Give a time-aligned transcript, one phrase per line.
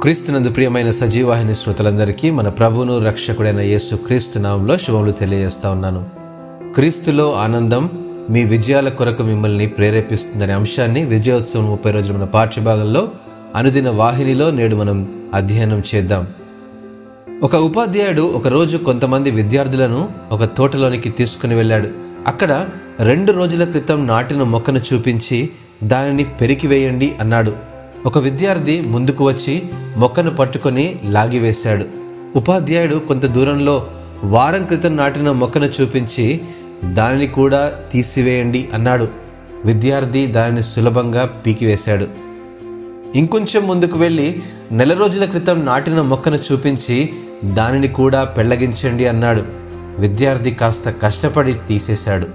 [0.00, 6.04] క్రీస్తునందు ప్రియమైన సజీవాహిని శ్రోతలందరికీ మన ప్రభువును రక్షకుడైన యేసు క్రీస్తు నామంలో శుభములు తెలియజేస్తా ఉన్నాను.
[6.74, 7.90] క్రీస్తులో ఆనందం
[8.30, 13.08] మీ విజయాల కొరకు మిమ్మల్ని ప్రేరేపిస్తుందనే అంశాన్ని విజయోత్సవం ముప్పై రోజుల మన పాఠ్యభాగంలో
[13.54, 16.26] అనుదిన వాహినిలో నేడు మనం అధ్యయనం చేద్దాం.
[17.42, 21.88] ఒక ఉపాధ్యాయుడు ఒకరోజు కొంతమంది విద్యార్థులను ఒక తోటలోనికి తీసుకుని వెళ్ళాడు.
[22.26, 22.66] అక్కడ
[23.00, 25.50] రెండు రోజుల క్రితం నాటిన మొక్కను చూపించి
[25.84, 27.65] దానిని పెరికివేయండి అన్నాడు.
[28.06, 29.62] ఒక విద్యార్థి ముందుకు వచ్చి
[29.96, 31.84] మొక్కను పట్టుకొని లాగివేశాడు
[32.36, 33.86] ఉపాధ్యాయుడు కొంత దూరంలో
[34.24, 36.40] వారం క్రితం నాటిన మొక్కను చూపించి
[36.84, 39.08] దానిని కూడా తీసివేయండి అన్నాడు.
[39.64, 42.08] విద్యార్థి దానిని సులభంగా పీకివేశాడు.
[43.14, 44.42] ఇంకొంచెం ముందుకు వెళ్ళి
[44.72, 47.12] నెల రోజుల క్రితం నాటిన మొక్కను చూపించి
[47.44, 49.42] దానిని కూడా పెళ్ళగించండి అన్నాడు.
[49.98, 52.26] విద్యార్థి కాస్త కష్టపడి తీసేశాడు.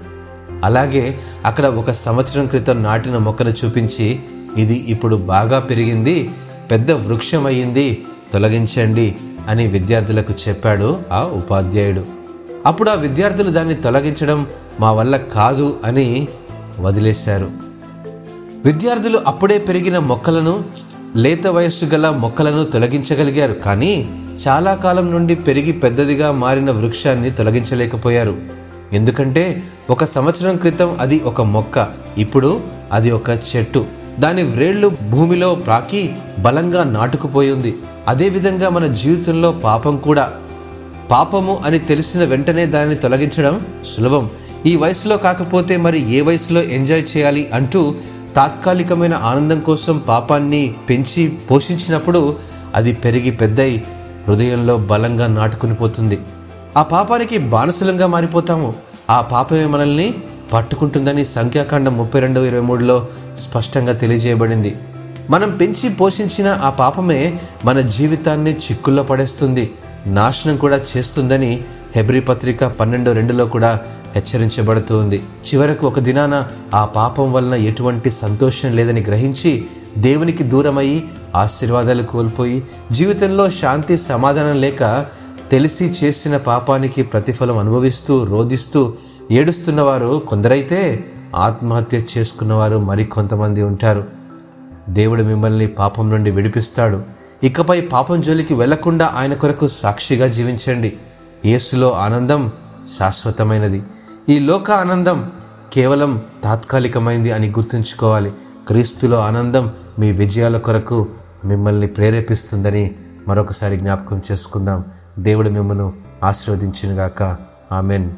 [0.64, 4.18] అలాగే అక్కడ ఒక సంవత్సరం క్రితం నాటిన మొక్కను చూపించి
[4.56, 6.30] ఇది ఇప్పుడు బాగా పెరిగింది.
[6.70, 8.04] పెద్ద వృక్షమయ్యింది.
[8.32, 9.16] తొలగించండి
[9.48, 12.04] అని విద్యార్థులకు చెప్పాడు ఆ ఉపాధ్యాయుడు.
[12.66, 14.46] అప్పుడు ఆ విద్యార్థులు దాన్ని తొలగించడం
[14.80, 16.28] మా వల్ల కాదు అని
[16.80, 17.50] వదిలేశారు.
[18.64, 20.64] విద్యార్థులు అప్పుడే పెరిగిన మొక్కలను
[21.16, 23.52] లేత వయస్సు గల మొక్కలను తొలగించగలిగారు.
[23.52, 24.08] కానీ
[24.48, 28.36] చాలా కాలం నుండి పెరిగి పెద్దదిగా మారిన వృక్షాన్ని తొలగించలేకపోయారు.
[28.92, 32.60] ఎందుకంటే ఒక సంవత్సరం క్రితం అది ఒక మొక్క ఇప్పుడు
[32.92, 34.01] అది ఒక చెట్టు.
[34.20, 37.76] దాని వ్రేళ్ళు భూమిలో ప్రాకి బలంగా నాటుకుపోయింది.
[38.08, 40.32] అదేవిధంగా మన జీవితంలో పాపం కూడా.
[41.10, 44.30] పాపము అని తెలిసిన వెంటనే దానిని తొలగించడం సులభం.
[44.66, 47.94] ఈ వయసులో కాకపోతే మరి ఏ వయసులో ఎంజాయ్ చేయాలి అంటూ
[48.36, 52.36] తాత్కాలికమైన ఆనందం కోసం పాపాన్ని పెంచి పోషించినప్పుడు
[52.74, 53.84] అది పెరిగి పెద్దయి
[54.28, 56.18] హృదయంలో బలంగా నాటుకుని పోతుంది.
[56.76, 58.74] ఆ పాపానికి బానిసలంగా మారిపోతాము.
[59.10, 60.14] ఆ పాపమే మనల్ని
[60.52, 62.96] పట్టుకుంటుందని సంఖ్యాకాండం ముప్పై రెండు ఇరవై మూడులో
[63.44, 64.76] స్పష్టంగా తెలియజేయబడింది.
[65.30, 69.70] మనం పెంచి పోషించిన ఆ పాపమే మన జీవితాన్ని చిక్కుల్లో పడేస్తుంది.
[70.06, 71.64] నాశనం కూడా చేస్తుందని
[71.96, 73.80] హెబ్రి పత్రిక పన్నెండు రెండులో కూడా
[74.14, 76.34] హెచ్చరించబడుతుంది చివరకు ఒక దినాన
[76.74, 79.52] ఆ పాపం వలన ఎటువంటి సంతోషం లేదని గ్రహించి
[79.98, 82.62] దేవునికి దూరమయ్యి ఆశీర్వాదాలు కోల్పోయి
[82.92, 85.06] జీవితంలో శాంతి సమాధానం లేక
[85.50, 88.94] తెలిసి చేసిన పాపానికి ప్రతిఫలం అనుభవిస్తూ రోధిస్తూ
[89.30, 91.04] ఏడుస్తున్నవారు కొందరైతే
[91.36, 94.04] ఆత్మహత్య చేసుకున్నవారు మరికొంతమంది ఉంటారు.
[94.88, 97.02] దేవుడు మిమ్మల్ని పాపం నుండి విడిపిస్తాడు.
[97.42, 100.96] ఇకపై పాపం జోలికి వెళ్ళకుండా ఆయన కొరకు సాక్షిగా జీవించండి.
[101.44, 102.52] యేసులో ఆనందం
[102.98, 103.82] శాశ్వతమైనది.
[104.28, 105.30] ఈ లోక ఆనందం
[105.72, 108.32] కేవలం తాత్కాలికమైంది అని గుర్తుంచుకోవాలి.
[108.66, 111.08] క్రీస్తులో ఆనందం మీ విజయాల కొరకు
[111.44, 112.94] మిమ్మల్ని ప్రేరేపిస్తుందని
[113.28, 114.84] మరొకసారి జ్ఞాపకం చేసుకుందాం.
[115.18, 115.90] దేవుడు మిమ్మల్ని
[116.24, 117.36] ఆశీర్వదించినగాక.
[117.72, 118.10] ఆమెన్.